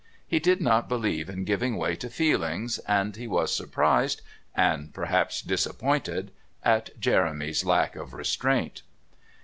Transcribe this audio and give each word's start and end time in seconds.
He 0.25 0.39
did 0.39 0.61
not 0.61 0.89
believe 0.89 1.29
in 1.29 1.43
giving 1.43 1.75
way 1.77 1.95
to 1.97 2.09
feelings, 2.09 2.79
and 2.87 3.15
he 3.15 3.27
was 3.27 3.53
surprised, 3.55 4.23
and 4.55 4.91
perhaps 4.91 5.43
disappointed, 5.43 6.31
at 6.63 6.99
Jeremy's 6.99 7.63
lack 7.63 7.95
of 7.95 8.11
restraint. 8.15 8.81